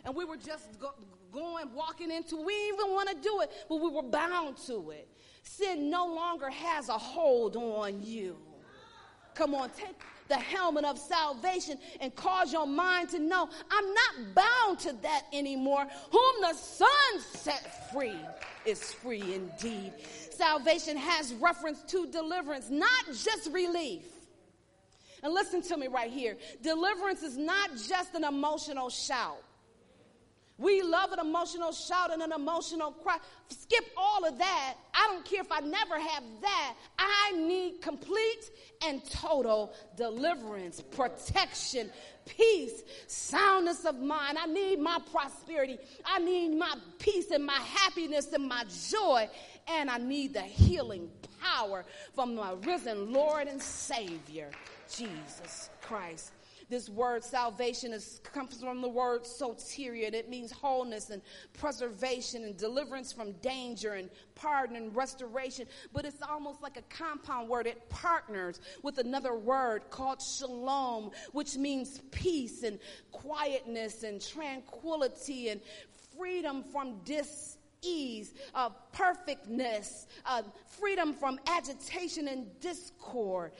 And 0.03 0.13
we 0.13 0.25
were 0.25 0.35
just 0.35 0.77
go, 0.77 0.89
going, 1.31 1.73
walking 1.73 2.11
into, 2.11 2.35
we 2.35 2.53
didn't 2.53 2.79
even 2.81 2.93
want 2.93 3.09
to 3.09 3.15
do 3.15 3.39
it, 3.41 3.51
but 3.69 3.77
we 3.77 3.89
were 3.89 4.03
bound 4.03 4.57
to 4.67 4.91
it. 4.91 5.07
Sin 5.43 5.89
no 5.89 6.05
longer 6.05 6.49
has 6.49 6.89
a 6.89 6.97
hold 6.97 7.55
on 7.55 8.03
you. 8.03 8.35
Come 9.39 9.55
on, 9.55 9.69
take 9.69 9.95
the 10.27 10.35
helmet 10.35 10.83
of 10.83 10.99
salvation 10.99 11.77
and 12.01 12.13
cause 12.13 12.51
your 12.51 12.67
mind 12.67 13.07
to 13.11 13.19
know 13.19 13.47
I'm 13.71 13.93
not 13.93 14.35
bound 14.35 14.79
to 14.79 14.91
that 15.01 15.21
anymore. 15.31 15.87
Whom 16.11 16.41
the 16.41 16.53
Son 16.53 16.89
set 17.21 17.89
free 17.89 18.19
is 18.65 18.91
free 18.91 19.33
indeed. 19.33 19.93
Salvation 20.31 20.97
has 20.97 21.33
reference 21.35 21.81
to 21.83 22.05
deliverance, 22.07 22.69
not 22.69 23.05
just 23.07 23.49
relief. 23.53 24.03
And 25.23 25.33
listen 25.33 25.61
to 25.61 25.77
me 25.77 25.87
right 25.87 26.11
here. 26.11 26.35
Deliverance 26.61 27.23
is 27.23 27.37
not 27.37 27.69
just 27.87 28.15
an 28.15 28.25
emotional 28.25 28.89
shout. 28.89 29.41
We 30.59 30.81
love 30.81 31.13
an 31.13 31.19
emotional 31.19 31.71
shout 31.71 32.11
and 32.11 32.21
an 32.21 32.33
emotional 32.33 32.91
cry. 32.91 33.17
Skip 33.47 33.85
all 33.95 34.25
of 34.25 34.37
that. 34.37 34.75
I 34.93 35.07
don't 35.07 35.23
care 35.23 35.39
if 35.39 35.51
I 35.51 35.61
never 35.61 35.97
have 35.97 36.23
that. 36.41 36.75
I 36.99 37.31
need 37.37 37.81
complete 37.81 38.51
and 38.85 39.03
total 39.09 39.73
deliverance, 39.95 40.81
protection, 40.81 41.89
peace, 42.25 42.83
soundness 43.07 43.85
of 43.85 43.99
mind. 43.99 44.37
I 44.37 44.47
need 44.47 44.79
my 44.79 44.99
prosperity. 45.11 45.77
I 46.03 46.19
need 46.19 46.57
my 46.57 46.75
peace 46.99 47.31
and 47.31 47.45
my 47.45 47.53
happiness 47.53 48.27
and 48.33 48.45
my 48.45 48.65
joy. 48.91 49.29
And 49.65 49.89
I 49.89 49.97
need 49.97 50.33
the 50.33 50.41
healing 50.41 51.09
power 51.41 51.85
from 52.13 52.35
my 52.35 52.53
risen 52.65 53.13
Lord 53.13 53.47
and 53.47 53.61
Savior, 53.61 54.51
Jesus 54.93 55.69
Christ. 55.81 56.33
This 56.69 56.87
word 56.87 57.23
salvation 57.23 57.93
is, 57.93 58.21
comes 58.23 58.61
from 58.61 58.81
the 58.81 58.87
word 58.87 59.23
soteria, 59.23 60.05
and 60.05 60.15
it 60.15 60.29
means 60.29 60.51
wholeness 60.51 61.09
and 61.09 61.21
preservation 61.53 62.43
and 62.43 62.55
deliverance 62.55 63.11
from 63.11 63.31
danger 63.41 63.93
and 63.93 64.09
pardon 64.35 64.75
and 64.75 64.95
restoration. 64.95 65.65
But 65.93 66.05
it's 66.05 66.21
almost 66.21 66.61
like 66.61 66.77
a 66.77 66.83
compound 66.83 67.49
word. 67.49 67.65
It 67.65 67.89
partners 67.89 68.61
with 68.83 68.99
another 68.99 69.35
word 69.35 69.89
called 69.89 70.21
shalom, 70.21 71.09
which 71.31 71.57
means 71.57 72.01
peace 72.11 72.61
and 72.61 72.77
quietness 73.11 74.03
and 74.03 74.21
tranquility 74.21 75.49
and 75.49 75.61
freedom 76.15 76.63
from 76.63 76.99
dis 77.03 77.57
ease, 77.81 78.33
uh, 78.53 78.69
perfectness, 78.91 80.07
uh, 80.25 80.43
freedom 80.67 81.13
from 81.13 81.39
agitation 81.47 82.27
and 82.27 82.47
discord, 82.59 83.53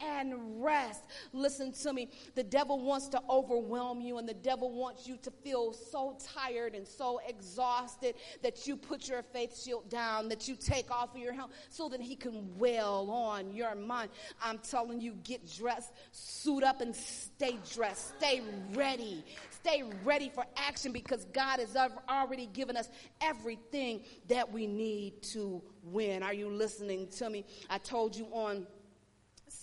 and 0.00 0.62
rest. 0.62 1.04
Listen 1.32 1.72
to 1.72 1.92
me. 1.92 2.10
The 2.34 2.42
devil 2.42 2.80
wants 2.80 3.08
to 3.08 3.20
overwhelm 3.28 4.00
you, 4.00 4.18
and 4.18 4.28
the 4.28 4.34
devil 4.34 4.70
wants 4.70 5.06
you 5.06 5.16
to 5.22 5.30
feel 5.30 5.72
so 5.72 6.16
tired 6.34 6.74
and 6.74 6.86
so 6.86 7.20
exhausted 7.26 8.14
that 8.42 8.66
you 8.66 8.76
put 8.76 9.08
your 9.08 9.22
faith 9.22 9.60
shield 9.60 9.88
down, 9.88 10.28
that 10.28 10.46
you 10.46 10.56
take 10.56 10.90
off 10.90 11.14
of 11.14 11.20
your 11.20 11.32
helmet 11.32 11.56
so 11.68 11.88
that 11.88 12.00
he 12.00 12.14
can 12.14 12.56
wail 12.58 13.08
on 13.10 13.52
your 13.52 13.74
mind. 13.74 14.10
I'm 14.42 14.58
telling 14.58 15.00
you, 15.00 15.14
get 15.24 15.50
dressed, 15.56 15.92
suit 16.12 16.62
up, 16.62 16.80
and 16.80 16.94
stay 16.94 17.58
dressed. 17.72 18.18
Stay 18.18 18.42
ready. 18.74 19.24
Stay 19.50 19.82
ready 20.04 20.30
for 20.34 20.44
action 20.56 20.92
because 20.92 21.26
God 21.32 21.60
has 21.60 21.76
already 22.08 22.46
given 22.46 22.76
us 22.76 22.88
everything 23.20 24.02
that 24.28 24.50
we 24.50 24.66
need 24.66 25.22
to 25.22 25.62
win. 25.82 26.22
Are 26.22 26.34
you 26.34 26.48
listening 26.48 27.08
to 27.18 27.28
me? 27.28 27.44
I 27.68 27.78
told 27.78 28.16
you 28.16 28.26
on 28.32 28.66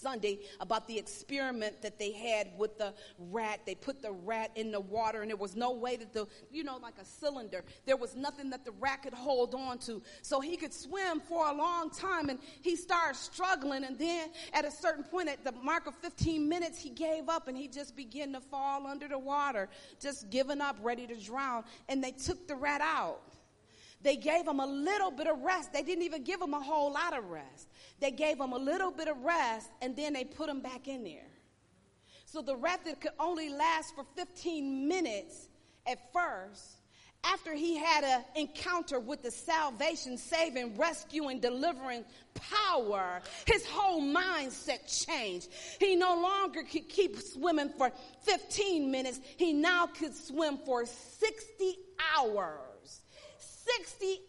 Sunday 0.01 0.39
about 0.59 0.87
the 0.87 0.97
experiment 0.97 1.81
that 1.81 1.99
they 1.99 2.11
had 2.11 2.49
with 2.57 2.77
the 2.77 2.93
rat. 3.31 3.61
They 3.65 3.75
put 3.75 4.01
the 4.01 4.11
rat 4.11 4.51
in 4.55 4.71
the 4.71 4.79
water, 4.79 5.21
and 5.21 5.29
there 5.29 5.37
was 5.37 5.55
no 5.55 5.71
way 5.71 5.95
that 5.95 6.13
the, 6.13 6.27
you 6.51 6.63
know, 6.63 6.77
like 6.77 6.97
a 7.01 7.05
cylinder, 7.05 7.63
there 7.85 7.97
was 7.97 8.15
nothing 8.15 8.49
that 8.51 8.65
the 8.65 8.71
rat 8.79 9.03
could 9.03 9.13
hold 9.13 9.55
on 9.55 9.79
to. 9.79 10.01
So 10.21 10.39
he 10.39 10.57
could 10.57 10.73
swim 10.73 11.19
for 11.19 11.47
a 11.47 11.53
long 11.53 11.89
time, 11.89 12.29
and 12.29 12.39
he 12.61 12.75
started 12.75 13.17
struggling. 13.17 13.83
And 13.83 13.97
then 13.97 14.29
at 14.53 14.65
a 14.65 14.71
certain 14.71 15.03
point, 15.03 15.29
at 15.29 15.43
the 15.43 15.51
mark 15.63 15.87
of 15.87 15.95
15 15.95 16.47
minutes, 16.47 16.79
he 16.79 16.89
gave 16.89 17.29
up 17.29 17.47
and 17.47 17.57
he 17.57 17.67
just 17.67 17.95
began 17.95 18.33
to 18.33 18.41
fall 18.41 18.87
under 18.87 19.07
the 19.07 19.19
water, 19.19 19.69
just 19.99 20.29
giving 20.29 20.61
up, 20.61 20.77
ready 20.81 21.07
to 21.07 21.15
drown. 21.15 21.63
And 21.89 22.03
they 22.03 22.11
took 22.11 22.47
the 22.47 22.55
rat 22.55 22.81
out. 22.81 23.21
They 24.01 24.15
gave 24.15 24.47
him 24.47 24.59
a 24.59 24.65
little 24.65 25.09
bit 25.09 25.27
of 25.27 25.41
rest. 25.41 25.73
They 25.73 25.81
didn't 25.81 26.03
even 26.03 26.23
give 26.23 26.39
him 26.41 26.53
a 26.53 26.61
whole 26.61 26.93
lot 26.93 27.17
of 27.17 27.25
rest. 27.29 27.67
They 27.99 28.11
gave 28.11 28.39
him 28.39 28.53
a 28.53 28.57
little 28.57 28.91
bit 28.91 29.07
of 29.07 29.23
rest 29.23 29.69
and 29.81 29.95
then 29.95 30.13
they 30.13 30.23
put 30.23 30.49
him 30.49 30.61
back 30.61 30.87
in 30.87 31.03
there. 31.03 31.27
So 32.25 32.41
the 32.41 32.55
rat 32.55 32.81
that 32.85 33.01
could 33.01 33.11
only 33.19 33.49
last 33.49 33.95
for 33.95 34.05
15 34.15 34.87
minutes 34.87 35.47
at 35.87 36.11
first, 36.11 36.77
after 37.23 37.53
he 37.53 37.77
had 37.77 38.03
an 38.03 38.23
encounter 38.35 38.99
with 38.99 39.23
the 39.23 39.31
salvation, 39.31 40.17
saving, 40.17 40.75
rescuing, 40.77 41.39
delivering 41.39 42.05
power, 42.33 43.21
his 43.45 43.65
whole 43.65 44.01
mindset 44.01 45.05
changed. 45.05 45.49
He 45.79 45.95
no 45.95 46.19
longer 46.21 46.63
could 46.63 46.87
keep 46.89 47.17
swimming 47.17 47.69
for 47.77 47.91
15 48.21 48.91
minutes. 48.91 49.19
He 49.37 49.53
now 49.53 49.87
could 49.87 50.15
swim 50.15 50.59
for 50.65 50.85
60 50.85 51.77
hours. 52.15 53.01
60 53.39 54.21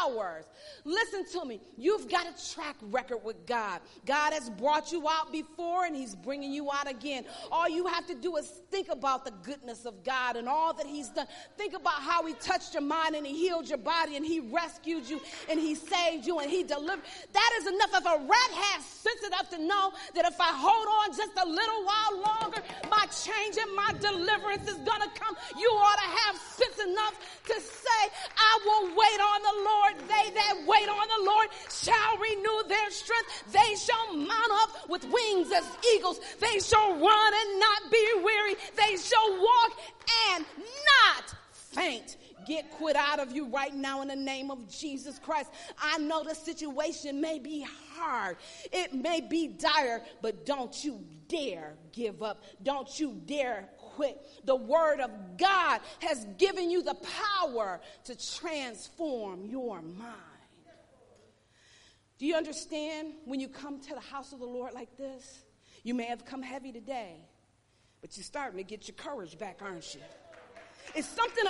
hours. 0.00 0.44
Listen 0.84 1.24
to 1.24 1.46
me. 1.46 1.60
You've 1.78 2.10
got 2.10 2.26
a 2.26 2.52
track 2.52 2.76
record 2.82 3.24
with 3.24 3.46
God. 3.46 3.80
God 4.04 4.34
has 4.34 4.50
brought 4.50 4.92
you 4.92 5.08
out 5.08 5.32
before 5.32 5.86
and 5.86 5.96
He's 5.96 6.14
bringing 6.14 6.52
you 6.52 6.70
out 6.70 6.90
again. 6.90 7.24
All 7.50 7.68
you 7.68 7.86
have 7.86 8.06
to 8.08 8.14
do 8.14 8.36
is 8.36 8.46
think 8.70 8.88
about 8.90 9.24
the 9.24 9.30
goodness 9.42 9.86
of 9.86 10.04
God 10.04 10.36
and 10.36 10.46
all 10.46 10.74
that 10.74 10.86
He's 10.86 11.08
done. 11.08 11.26
Think 11.56 11.72
about 11.72 12.02
how 12.02 12.26
He 12.26 12.34
touched 12.34 12.74
your 12.74 12.82
mind 12.82 13.14
and 13.14 13.26
He 13.26 13.32
healed 13.32 13.66
your 13.66 13.78
body 13.78 14.16
and 14.16 14.26
He 14.26 14.40
rescued 14.40 15.08
you 15.08 15.22
and 15.48 15.58
He 15.58 15.74
saved 15.74 16.26
you 16.26 16.38
and 16.40 16.50
He 16.50 16.64
delivered. 16.64 17.04
That 17.32 17.50
is 17.60 17.66
enough. 17.66 17.90
If 17.94 18.04
a 18.04 18.18
rat 18.18 18.50
has 18.52 18.84
sense 18.84 19.22
enough 19.26 19.48
to 19.50 19.58
know 19.58 19.92
that 20.14 20.26
if 20.26 20.38
I 20.38 20.52
hold 20.52 20.86
on 20.86 21.16
just 21.16 21.32
a 21.42 21.48
little 21.48 21.84
while 21.84 22.14
longer, 22.20 22.60
my 22.90 23.06
change 23.08 23.56
and 23.56 23.74
my 23.74 23.92
deliverance 24.00 24.68
is 24.68 24.76
going 24.84 25.00
to 25.00 25.08
come, 25.18 25.34
you 25.56 25.68
ought 25.68 25.96
to 25.96 26.10
have 26.28 26.36
sense 26.36 26.78
enough 26.90 27.14
to 27.46 27.54
say, 27.54 28.02
I 28.36 28.52
will 28.66 28.84
wait 28.92 29.20
on 29.20 29.40
the 29.40 29.56
Lord. 29.64 29.94
They 30.04 30.30
that 30.34 30.54
wait 30.66 30.74
wait 30.74 30.88
on 30.88 31.06
the 31.06 31.22
Lord 31.24 31.42
shall 31.70 32.18
renew 32.18 32.68
their 32.68 32.90
strength. 32.90 33.52
They 33.52 33.74
shall 33.76 34.16
mount 34.16 34.52
up 34.62 34.88
with 34.88 35.04
wings 35.04 35.52
as 35.52 35.64
eagles. 35.94 36.20
They 36.40 36.58
shall 36.58 36.92
run 36.92 37.32
and 37.34 37.60
not 37.60 37.90
be 37.90 38.12
weary. 38.22 38.54
They 38.76 38.96
shall 38.96 39.40
walk 39.40 39.80
and 40.32 40.44
not 40.44 41.34
faint 41.52 42.16
get 42.46 42.70
quit 42.72 42.96
out 42.96 43.20
of 43.20 43.32
you 43.32 43.46
right 43.46 43.74
now 43.74 44.02
in 44.02 44.08
the 44.08 44.16
name 44.16 44.50
of 44.50 44.68
Jesus 44.68 45.18
Christ. 45.18 45.50
I 45.80 45.98
know 45.98 46.22
the 46.22 46.34
situation 46.34 47.20
may 47.20 47.38
be 47.38 47.66
hard, 47.94 48.36
it 48.72 48.94
may 48.94 49.20
be 49.20 49.48
dire, 49.48 50.02
but 50.22 50.46
don't 50.46 50.84
you 50.84 51.04
dare 51.28 51.74
give 51.92 52.22
up. 52.22 52.42
Don't 52.62 52.98
you 52.98 53.20
dare 53.26 53.68
quit. 53.78 54.20
The 54.44 54.56
Word 54.56 55.00
of 55.00 55.10
God 55.38 55.80
has 56.00 56.26
given 56.38 56.70
you 56.70 56.82
the 56.82 56.96
power 57.40 57.80
to 58.04 58.38
transform 58.38 59.46
your 59.46 59.80
mind. 59.82 60.33
Do 62.18 62.26
you 62.26 62.36
understand 62.36 63.12
when 63.24 63.40
you 63.40 63.48
come 63.48 63.80
to 63.80 63.94
the 63.94 64.00
house 64.00 64.32
of 64.32 64.38
the 64.38 64.46
Lord 64.46 64.72
like 64.72 64.96
this? 64.96 65.44
You 65.82 65.94
may 65.94 66.04
have 66.04 66.24
come 66.24 66.42
heavy 66.42 66.72
today, 66.72 67.16
but 68.00 68.16
you're 68.16 68.24
starting 68.24 68.58
to 68.58 68.64
get 68.64 68.88
your 68.88 68.94
courage 68.94 69.38
back, 69.38 69.58
aren't 69.60 69.94
you? 69.94 70.00
It's 70.94 71.08
something, 71.08 71.44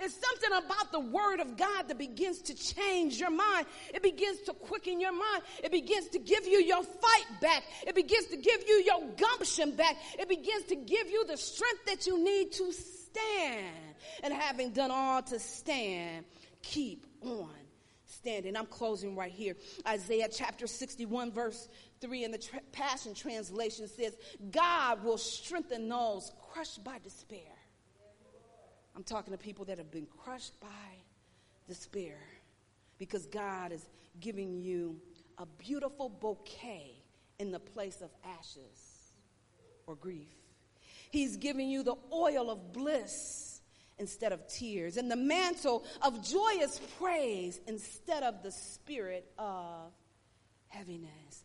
it's 0.00 0.14
something 0.14 0.64
about 0.64 0.90
the 0.90 1.00
word 1.00 1.40
of 1.40 1.56
God 1.56 1.88
that 1.88 1.96
begins 1.96 2.42
to 2.42 2.54
change 2.54 3.20
your 3.20 3.30
mind. 3.30 3.66
It 3.94 4.02
begins 4.02 4.40
to 4.42 4.52
quicken 4.52 5.00
your 5.00 5.12
mind. 5.12 5.42
It 5.62 5.70
begins 5.70 6.08
to 6.08 6.18
give 6.18 6.46
you 6.46 6.58
your 6.58 6.82
fight 6.82 7.40
back. 7.40 7.62
It 7.86 7.94
begins 7.94 8.26
to 8.28 8.36
give 8.36 8.64
you 8.66 8.82
your 8.84 9.02
gumption 9.16 9.76
back. 9.76 9.96
It 10.18 10.28
begins 10.28 10.64
to 10.64 10.76
give 10.76 11.08
you 11.08 11.24
the 11.26 11.36
strength 11.36 11.84
that 11.86 12.06
you 12.06 12.22
need 12.22 12.52
to 12.52 12.72
stand. 12.72 13.74
And 14.24 14.34
having 14.34 14.70
done 14.70 14.90
all 14.90 15.22
to 15.22 15.38
stand, 15.38 16.24
keep 16.62 17.06
on 17.20 17.50
standing. 18.12 18.56
I'm 18.56 18.66
closing 18.66 19.16
right 19.16 19.32
here. 19.32 19.56
Isaiah 19.86 20.28
chapter 20.30 20.66
61, 20.66 21.32
verse 21.32 21.68
3 22.00 22.24
in 22.24 22.30
the 22.30 22.38
tra- 22.38 22.60
Passion 22.72 23.14
Translation 23.14 23.88
says, 23.88 24.16
God 24.50 25.02
will 25.04 25.18
strengthen 25.18 25.88
those 25.88 26.32
crushed 26.52 26.84
by 26.84 26.98
despair. 27.02 27.40
I'm 28.94 29.04
talking 29.04 29.32
to 29.32 29.38
people 29.38 29.64
that 29.66 29.78
have 29.78 29.90
been 29.90 30.06
crushed 30.06 30.58
by 30.60 30.68
despair 31.66 32.18
because 32.98 33.26
God 33.26 33.72
is 33.72 33.86
giving 34.20 34.54
you 34.60 35.00
a 35.38 35.46
beautiful 35.46 36.08
bouquet 36.08 36.92
in 37.38 37.50
the 37.50 37.58
place 37.58 38.02
of 38.02 38.10
ashes 38.38 39.12
or 39.86 39.96
grief. 39.96 40.28
He's 41.10 41.36
giving 41.36 41.68
you 41.68 41.82
the 41.82 41.96
oil 42.12 42.50
of 42.50 42.72
bliss 42.72 43.51
instead 43.98 44.32
of 44.32 44.46
tears, 44.48 44.96
and 44.96 45.10
the 45.10 45.16
mantle 45.16 45.84
of 46.02 46.22
joyous 46.22 46.80
praise 47.00 47.60
instead 47.66 48.22
of 48.22 48.42
the 48.42 48.50
spirit 48.50 49.30
of 49.38 49.92
heaviness. 50.68 51.44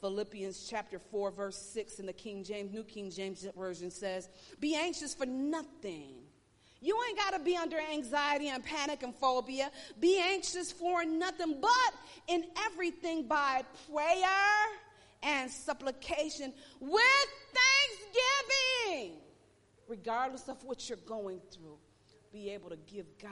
Philippians 0.00 0.66
chapter 0.70 0.98
4, 0.98 1.32
verse 1.32 1.56
6 1.56 1.98
in 1.98 2.06
the 2.06 2.12
King 2.12 2.44
James, 2.44 2.72
New 2.72 2.84
King 2.84 3.10
James 3.10 3.46
Version 3.56 3.90
says, 3.90 4.28
Be 4.60 4.76
anxious 4.76 5.12
for 5.12 5.26
nothing. 5.26 6.14
You 6.80 6.96
ain't 7.08 7.18
got 7.18 7.32
to 7.32 7.40
be 7.40 7.56
under 7.56 7.78
anxiety 7.92 8.48
and 8.48 8.62
panic 8.64 9.02
and 9.02 9.12
phobia. 9.14 9.70
Be 9.98 10.20
anxious 10.20 10.70
for 10.70 11.04
nothing, 11.04 11.60
but 11.60 11.94
in 12.28 12.44
everything 12.66 13.26
by 13.26 13.62
prayer 13.90 14.68
and 15.24 15.50
supplication 15.50 16.52
with 16.78 17.02
thanksgiving, 17.54 18.97
regardless 19.88 20.48
of 20.48 20.62
what 20.64 20.88
you're 20.88 20.98
going 20.98 21.40
through, 21.50 21.78
be 22.32 22.50
able 22.50 22.70
to 22.70 22.76
give 22.76 23.06
God 23.18 23.30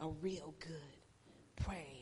a 0.00 0.08
real 0.08 0.54
good 0.60 1.64
praise 1.64 2.00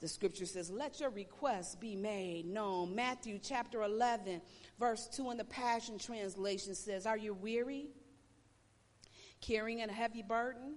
the 0.00 0.08
scripture 0.08 0.46
says, 0.46 0.70
Let 0.70 0.98
your 0.98 1.10
requests 1.10 1.74
be 1.74 1.94
made 1.94 2.46
known. 2.46 2.94
Matthew 2.94 3.38
chapter 3.38 3.82
11, 3.82 4.40
verse 4.78 5.08
2 5.08 5.30
in 5.30 5.36
the 5.36 5.44
Passion 5.44 5.98
Translation 5.98 6.74
says, 6.74 7.06
Are 7.06 7.18
you 7.18 7.34
weary, 7.34 7.90
carrying 9.40 9.82
a 9.82 9.92
heavy 9.92 10.22
burden? 10.22 10.76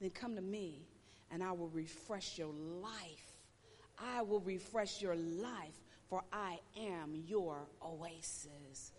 Then 0.00 0.10
come 0.10 0.36
to 0.36 0.42
me, 0.42 0.86
and 1.30 1.42
I 1.42 1.52
will 1.52 1.68
refresh 1.68 2.36
your 2.36 2.52
life. 2.52 3.38
I 3.98 4.22
will 4.22 4.40
refresh 4.40 5.00
your 5.00 5.16
life, 5.16 5.80
for 6.08 6.22
I 6.30 6.58
am 6.78 7.14
your 7.14 7.68
oasis. 7.82 8.92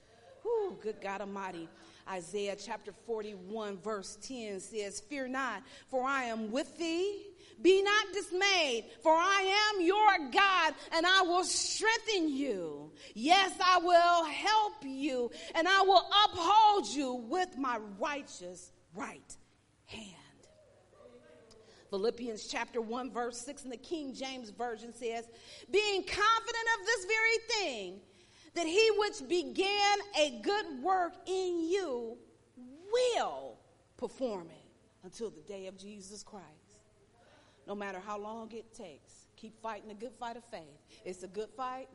Whew, 0.46 0.78
good 0.80 1.02
God 1.02 1.22
Almighty. 1.22 1.68
Isaiah 2.08 2.56
chapter 2.56 2.92
41, 3.08 3.80
verse 3.80 4.16
10 4.22 4.60
says, 4.60 5.02
Fear 5.02 5.30
not, 5.30 5.64
for 5.90 6.04
I 6.04 6.26
am 6.26 6.52
with 6.52 6.78
thee 6.78 7.24
be 7.62 7.82
not 7.82 8.14
dismayed, 8.14 8.86
for 9.02 9.14
I 9.14 9.72
am 9.74 9.82
your 9.82 10.30
God 10.32 10.74
and 10.92 11.06
I 11.06 11.22
will 11.22 11.44
strengthen 11.44 12.30
you. 12.30 12.92
Yes, 13.14 13.54
I 13.64 13.78
will 13.80 14.26
help 14.26 14.84
you 14.84 15.32
and 15.54 15.68
I 15.68 15.82
will 15.82 16.06
uphold 16.26 16.88
you 16.88 17.14
with 17.14 17.58
my 17.58 17.80
righteous 18.00 18.72
right 18.94 19.38
hand. 19.86 20.12
Philippians 21.90 22.48
chapter 22.48 22.82
1, 22.82 23.12
verse 23.12 23.38
6 23.38 23.64
in 23.64 23.70
the 23.70 23.78
King 23.78 24.14
James 24.14 24.50
Version 24.50 24.94
says, 24.94 25.26
Being 25.72 26.04
confident 26.04 26.68
of 26.80 26.86
this 26.86 27.06
very 27.06 27.38
thing, 27.48 28.00
that 28.56 28.66
he 28.66 28.90
which 28.98 29.28
began 29.28 29.98
a 30.20 30.40
good 30.42 30.82
work 30.82 31.14
in 31.28 31.70
you 31.70 32.18
will 32.92 33.58
perform 33.98 34.48
it 34.50 34.66
until 35.04 35.30
the 35.30 35.42
day 35.42 35.68
of 35.68 35.78
Jesus 35.78 36.24
Christ 36.24 36.66
no 37.68 37.76
matter 37.76 38.00
how 38.06 38.18
long 38.18 38.52
it 38.52 38.74
takes. 38.74 39.28
Keep 39.36 39.62
fighting 39.62 39.90
the 39.90 39.96
good 39.96 40.14
fight 40.14 40.38
of 40.38 40.44
faith. 40.46 40.78
It's 41.04 41.24
a 41.24 41.28
good 41.28 41.50
fight 41.58 41.88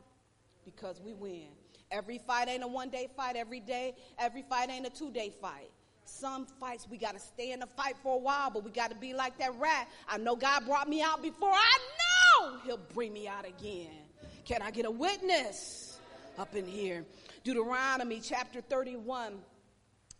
because 0.65 1.01
we 1.01 1.13
win. 1.13 1.47
Every 1.89 2.19
fight 2.19 2.47
ain't 2.47 2.63
a 2.63 2.67
one 2.67 2.89
day 2.89 3.09
fight 3.15 3.35
every 3.35 3.59
day, 3.59 3.95
every 4.17 4.43
fight 4.43 4.69
ain't 4.69 4.85
a 4.85 4.89
two 4.89 5.11
day 5.11 5.33
fight. 5.41 5.71
Some 6.05 6.45
fights 6.45 6.87
we 6.89 6.97
got 6.97 7.13
to 7.13 7.19
stay 7.19 7.51
in 7.51 7.59
the 7.59 7.67
fight 7.67 7.95
for 8.01 8.15
a 8.15 8.19
while, 8.19 8.49
but 8.49 8.63
we 8.63 8.71
got 8.71 8.89
to 8.91 8.95
be 8.95 9.13
like 9.13 9.37
that 9.37 9.57
rat. 9.59 9.87
I 10.09 10.17
know 10.17 10.35
God 10.35 10.65
brought 10.65 10.89
me 10.89 11.01
out 11.01 11.21
before. 11.21 11.51
I 11.51 11.79
know 12.41 12.57
He'll 12.65 12.79
bring 12.93 13.13
me 13.13 13.27
out 13.27 13.47
again. 13.47 13.91
Can 14.45 14.61
I 14.61 14.71
get 14.71 14.85
a 14.85 14.91
witness 14.91 15.90
up 16.41 16.55
in 16.55 16.65
here? 16.65 17.05
Deuteronomy 17.43 18.19
chapter 18.19 18.61
31, 18.61 19.33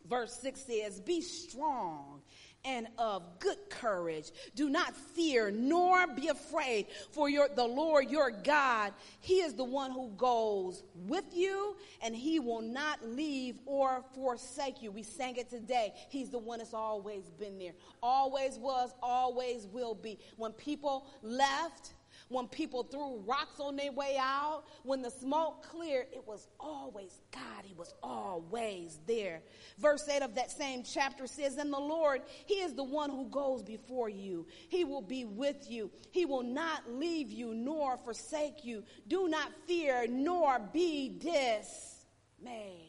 verse 0.07 0.33
6 0.41 0.61
says, 0.61 1.01
Be 1.01 1.19
strong 1.19 2.21
and 2.63 2.85
of 2.99 3.23
good 3.39 3.57
courage. 3.71 4.29
Do 4.55 4.69
not 4.69 4.95
fear 4.95 5.49
nor 5.49 6.05
be 6.05 6.27
afraid, 6.27 6.85
for 7.11 7.27
your, 7.27 7.49
the 7.49 7.65
Lord 7.65 8.11
your 8.11 8.29
God, 8.29 8.93
He 9.19 9.35
is 9.41 9.55
the 9.55 9.63
one 9.63 9.89
who 9.89 10.09
goes 10.09 10.83
with 11.07 11.25
you, 11.33 11.75
and 12.03 12.15
He 12.15 12.39
will 12.39 12.61
not 12.61 13.03
leave 13.03 13.57
or 13.65 14.03
forsake 14.13 14.83
you. 14.83 14.91
We 14.91 15.01
sang 15.01 15.37
it 15.37 15.49
today. 15.49 15.93
He's 16.09 16.29
the 16.29 16.37
one 16.37 16.59
that's 16.59 16.75
always 16.75 17.31
been 17.39 17.57
there, 17.57 17.73
always 18.03 18.59
was, 18.59 18.93
always 19.01 19.65
will 19.65 19.95
be. 19.95 20.19
When 20.37 20.51
people 20.51 21.07
left, 21.23 21.93
when 22.31 22.47
people 22.47 22.83
threw 22.83 23.17
rocks 23.27 23.59
on 23.59 23.75
their 23.75 23.91
way 23.91 24.17
out, 24.19 24.63
when 24.83 25.01
the 25.01 25.11
smoke 25.11 25.67
cleared, 25.67 26.07
it 26.13 26.25
was 26.25 26.47
always 26.59 27.19
God. 27.31 27.63
He 27.63 27.73
was 27.73 27.93
always 28.01 28.99
there. 29.05 29.41
Verse 29.77 30.07
8 30.07 30.21
of 30.21 30.35
that 30.35 30.49
same 30.49 30.83
chapter 30.83 31.27
says, 31.27 31.57
And 31.57 31.73
the 31.73 31.79
Lord, 31.79 32.21
He 32.45 32.55
is 32.55 32.73
the 32.73 32.83
one 32.83 33.09
who 33.09 33.27
goes 33.29 33.63
before 33.63 34.09
you. 34.09 34.47
He 34.69 34.85
will 34.85 35.01
be 35.01 35.25
with 35.25 35.69
you. 35.69 35.91
He 36.11 36.25
will 36.25 36.43
not 36.43 36.89
leave 36.89 37.31
you 37.31 37.53
nor 37.53 37.97
forsake 37.97 38.63
you. 38.63 38.83
Do 39.07 39.27
not 39.27 39.51
fear 39.67 40.05
nor 40.07 40.59
be 40.59 41.09
dismayed. 41.09 42.87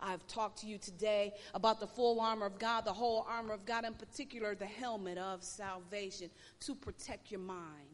I've 0.00 0.26
talked 0.26 0.60
to 0.60 0.66
you 0.66 0.78
today 0.78 1.32
about 1.54 1.80
the 1.80 1.86
full 1.86 2.20
armor 2.20 2.46
of 2.46 2.58
God, 2.58 2.84
the 2.84 2.92
whole 2.92 3.26
armor 3.28 3.54
of 3.54 3.64
God, 3.64 3.84
in 3.84 3.94
particular, 3.94 4.54
the 4.54 4.66
helmet 4.66 5.16
of 5.16 5.42
salvation 5.42 6.30
to 6.60 6.74
protect 6.74 7.30
your 7.30 7.40
mind 7.40 7.93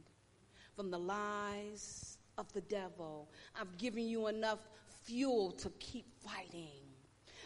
from 0.81 0.91
the 0.91 0.99
lies 0.99 2.17
of 2.39 2.51
the 2.55 2.63
devil. 2.63 3.29
I've 3.55 3.77
given 3.77 4.09
you 4.09 4.29
enough 4.29 4.61
fuel 5.05 5.51
to 5.59 5.69
keep 5.79 6.07
fighting. 6.27 6.81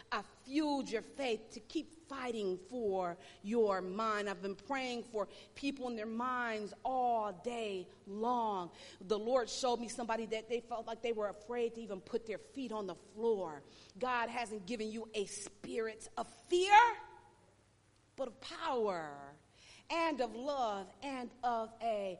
I've 0.09 0.23
fueled 0.45 0.89
your 0.89 1.01
faith 1.01 1.51
to 1.51 1.59
keep 1.59 2.07
fighting 2.07 2.57
for 2.69 3.17
your 3.43 3.81
mind. 3.81 4.29
I've 4.29 4.41
been 4.41 4.55
praying 4.55 5.03
for 5.11 5.27
people 5.53 5.89
in 5.89 5.97
their 5.97 6.05
minds 6.05 6.73
all 6.85 7.37
day 7.43 7.89
long. 8.07 8.69
The 9.05 9.19
Lord 9.19 9.49
showed 9.49 9.81
me 9.81 9.89
somebody 9.89 10.27
that 10.27 10.47
they 10.47 10.61
felt 10.61 10.87
like 10.87 11.01
they 11.01 11.11
were 11.11 11.27
afraid 11.27 11.75
to 11.75 11.81
even 11.81 11.99
put 11.99 12.25
their 12.25 12.39
feet 12.53 12.71
on 12.71 12.87
the 12.87 12.95
floor. 13.13 13.63
God 13.99 14.29
hasn't 14.29 14.65
given 14.65 14.89
you 14.89 15.09
a 15.13 15.25
spirit 15.25 16.07
of 16.17 16.25
fear, 16.47 16.71
but 18.15 18.29
of 18.29 18.39
power 18.39 19.09
and 19.89 20.21
of 20.21 20.33
love 20.33 20.87
and 21.03 21.29
of 21.43 21.73
a 21.83 22.17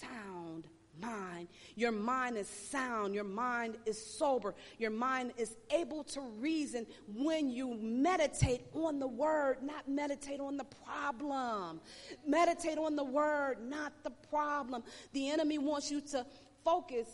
sound 0.00 0.66
mind. 1.00 1.48
Your 1.76 1.92
mind 1.92 2.36
is 2.36 2.48
sound. 2.48 3.14
Your 3.14 3.24
mind 3.24 3.76
is 3.86 4.02
sober. 4.02 4.54
Your 4.78 4.90
mind 4.90 5.32
is 5.36 5.56
able 5.70 6.04
to 6.04 6.20
reason 6.20 6.86
when 7.14 7.50
you 7.50 7.74
meditate 7.80 8.62
on 8.74 8.98
the 8.98 9.06
word, 9.06 9.58
not 9.62 9.88
meditate 9.88 10.40
on 10.40 10.56
the 10.56 10.66
problem. 10.84 11.80
Meditate 12.26 12.78
on 12.78 12.96
the 12.96 13.04
word, 13.04 13.58
not 13.62 13.92
the 14.02 14.10
problem. 14.10 14.82
The 15.12 15.30
enemy 15.30 15.58
wants 15.58 15.90
you 15.90 16.00
to 16.12 16.26
focus 16.64 17.08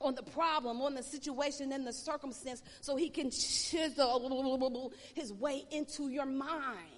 on 0.00 0.14
the 0.14 0.22
problem, 0.22 0.82
on 0.82 0.94
the 0.94 1.02
situation 1.02 1.72
and 1.72 1.86
the 1.86 1.92
circumstance 1.92 2.62
so 2.80 2.96
he 2.96 3.08
can 3.08 3.30
chisel 3.30 4.92
his 5.14 5.32
way 5.32 5.64
into 5.70 6.08
your 6.08 6.26
mind. 6.26 6.90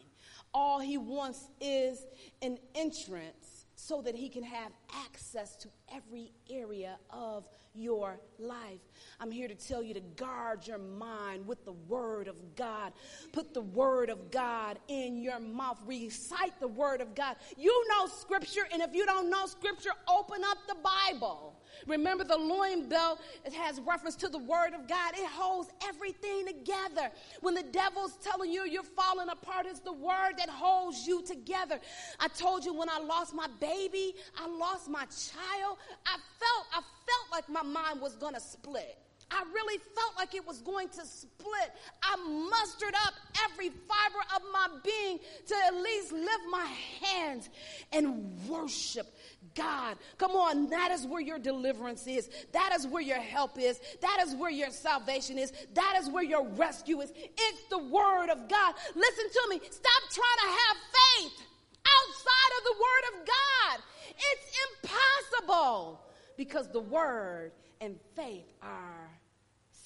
All 0.52 0.80
he 0.80 0.96
wants 0.96 1.48
is 1.60 2.04
an 2.40 2.58
entrance 2.74 3.55
so 3.76 4.02
that 4.02 4.16
he 4.16 4.28
can 4.28 4.42
have 4.42 4.72
access 5.04 5.54
to 5.56 5.68
every 5.94 6.32
area 6.50 6.98
of 7.10 7.44
your 7.74 8.18
life. 8.38 8.80
I'm 9.20 9.30
here 9.30 9.48
to 9.48 9.54
tell 9.54 9.82
you 9.82 9.92
to 9.94 10.00
guard 10.00 10.66
your 10.66 10.78
mind 10.78 11.46
with 11.46 11.64
the 11.64 11.72
Word 11.72 12.26
of 12.26 12.36
God. 12.56 12.92
Put 13.32 13.52
the 13.52 13.60
Word 13.60 14.08
of 14.08 14.30
God 14.30 14.78
in 14.88 15.18
your 15.18 15.38
mouth. 15.38 15.78
Recite 15.86 16.58
the 16.58 16.68
Word 16.68 17.02
of 17.02 17.14
God. 17.14 17.36
You 17.56 17.84
know 17.90 18.06
Scripture, 18.06 18.66
and 18.72 18.80
if 18.80 18.94
you 18.94 19.04
don't 19.04 19.28
know 19.28 19.44
Scripture, 19.46 19.90
open 20.08 20.42
up 20.44 20.58
the 20.66 20.76
Bible. 20.82 21.54
Remember, 21.86 22.24
the 22.24 22.36
loin 22.36 22.88
belt 22.88 23.20
it 23.44 23.52
has 23.52 23.80
reference 23.80 24.16
to 24.16 24.28
the 24.28 24.38
Word 24.38 24.74
of 24.74 24.88
God. 24.88 25.14
It 25.14 25.26
holds 25.26 25.70
everything 25.86 26.46
together. 26.46 27.10
When 27.40 27.54
the 27.54 27.62
devil's 27.62 28.16
telling 28.16 28.50
you 28.50 28.64
you're 28.64 28.82
falling 28.82 29.28
apart, 29.28 29.66
it's 29.66 29.80
the 29.80 29.92
Word 29.92 30.34
that 30.38 30.48
holds 30.48 31.06
you 31.06 31.22
together. 31.22 31.78
I 32.20 32.28
told 32.28 32.64
you 32.64 32.74
when 32.74 32.88
I 32.88 32.98
lost 32.98 33.34
my 33.34 33.48
baby, 33.60 34.14
I 34.38 34.48
lost 34.48 34.88
my 34.88 35.04
child. 35.04 35.78
I 36.06 36.16
felt, 36.38 36.66
I 36.72 36.80
felt 36.80 37.30
like 37.32 37.48
my 37.48 37.62
mind 37.62 38.00
was 38.00 38.14
to 38.34 38.40
split. 38.40 38.98
I 39.30 39.42
really 39.52 39.78
felt 39.94 40.12
like 40.16 40.34
it 40.34 40.46
was 40.46 40.62
going 40.62 40.88
to 40.90 41.04
split. 41.04 41.72
I 42.02 42.16
mustered 42.16 42.94
up 43.04 43.14
every 43.44 43.70
fiber 43.70 44.20
of 44.36 44.42
my 44.52 44.68
being 44.84 45.18
to 45.46 45.54
at 45.66 45.74
least 45.74 46.12
lift 46.12 46.44
my 46.50 46.66
hands 47.02 47.50
and 47.92 48.48
worship 48.48 49.12
God. 49.54 49.96
Come 50.18 50.32
on, 50.32 50.68
that 50.70 50.92
is 50.92 51.06
where 51.06 51.20
your 51.20 51.38
deliverance 51.38 52.06
is. 52.06 52.30
That 52.52 52.72
is 52.78 52.86
where 52.86 53.02
your 53.02 53.20
help 53.20 53.58
is. 53.58 53.80
That 54.00 54.22
is 54.24 54.34
where 54.36 54.50
your 54.50 54.70
salvation 54.70 55.38
is. 55.38 55.52
That 55.74 55.98
is 56.00 56.08
where 56.08 56.24
your 56.24 56.46
rescue 56.50 57.00
is. 57.00 57.12
It's 57.16 57.62
the 57.68 57.78
Word 57.78 58.30
of 58.30 58.48
God. 58.48 58.74
Listen 58.94 59.24
to 59.30 59.46
me. 59.50 59.60
Stop 59.70 60.02
trying 60.12 60.40
to 60.42 60.58
have 60.62 60.76
faith 60.92 61.42
outside 61.86 62.52
of 62.58 62.64
the 62.64 62.74
Word 62.74 63.20
of 63.20 63.26
God. 63.26 63.80
It's 64.18 64.58
impossible 64.84 66.00
because 66.36 66.70
the 66.70 66.80
Word 66.80 67.52
and 67.80 67.98
faith 68.14 68.52
are 68.62 69.10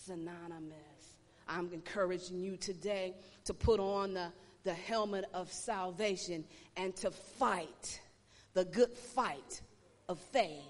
synonymous. 0.04 1.16
I'm 1.48 1.72
encouraging 1.72 2.40
you 2.40 2.56
today 2.56 3.14
to 3.44 3.54
put 3.54 3.80
on 3.80 4.14
the 4.14 4.32
the 4.64 4.72
helmet 4.74 5.24
of 5.32 5.50
salvation 5.52 6.44
and 6.76 6.94
to 6.96 7.10
fight 7.10 8.00
the 8.52 8.64
good 8.64 8.92
fight 8.92 9.60
of 10.08 10.18
faith 10.18 10.64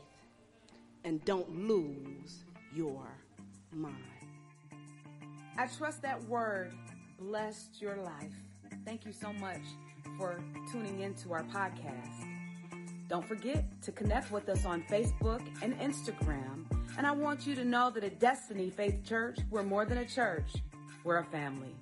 and 1.04 1.24
don't 1.24 1.66
lose 1.66 2.44
your 2.74 3.06
mind. 3.72 3.96
I 5.56 5.66
trust 5.66 6.02
that 6.02 6.22
word 6.24 6.72
blessed 7.18 7.80
your 7.80 7.96
life. 7.96 8.34
Thank 8.84 9.04
you 9.04 9.12
so 9.12 9.32
much 9.32 9.62
for 10.18 10.42
tuning 10.70 11.00
into 11.00 11.32
our 11.32 11.42
podcast. 11.44 12.26
Don't 13.08 13.26
forget 13.26 13.64
to 13.82 13.92
connect 13.92 14.30
with 14.30 14.48
us 14.48 14.64
on 14.64 14.82
Facebook 14.84 15.42
and 15.62 15.78
Instagram. 15.80 16.64
And 17.00 17.06
I 17.06 17.12
want 17.12 17.46
you 17.46 17.54
to 17.54 17.64
know 17.64 17.88
that 17.88 18.04
at 18.04 18.20
Destiny 18.20 18.68
Faith 18.68 19.02
Church, 19.08 19.38
we're 19.48 19.62
more 19.62 19.86
than 19.86 19.96
a 19.96 20.04
church, 20.04 20.52
we're 21.02 21.16
a 21.16 21.24
family. 21.24 21.74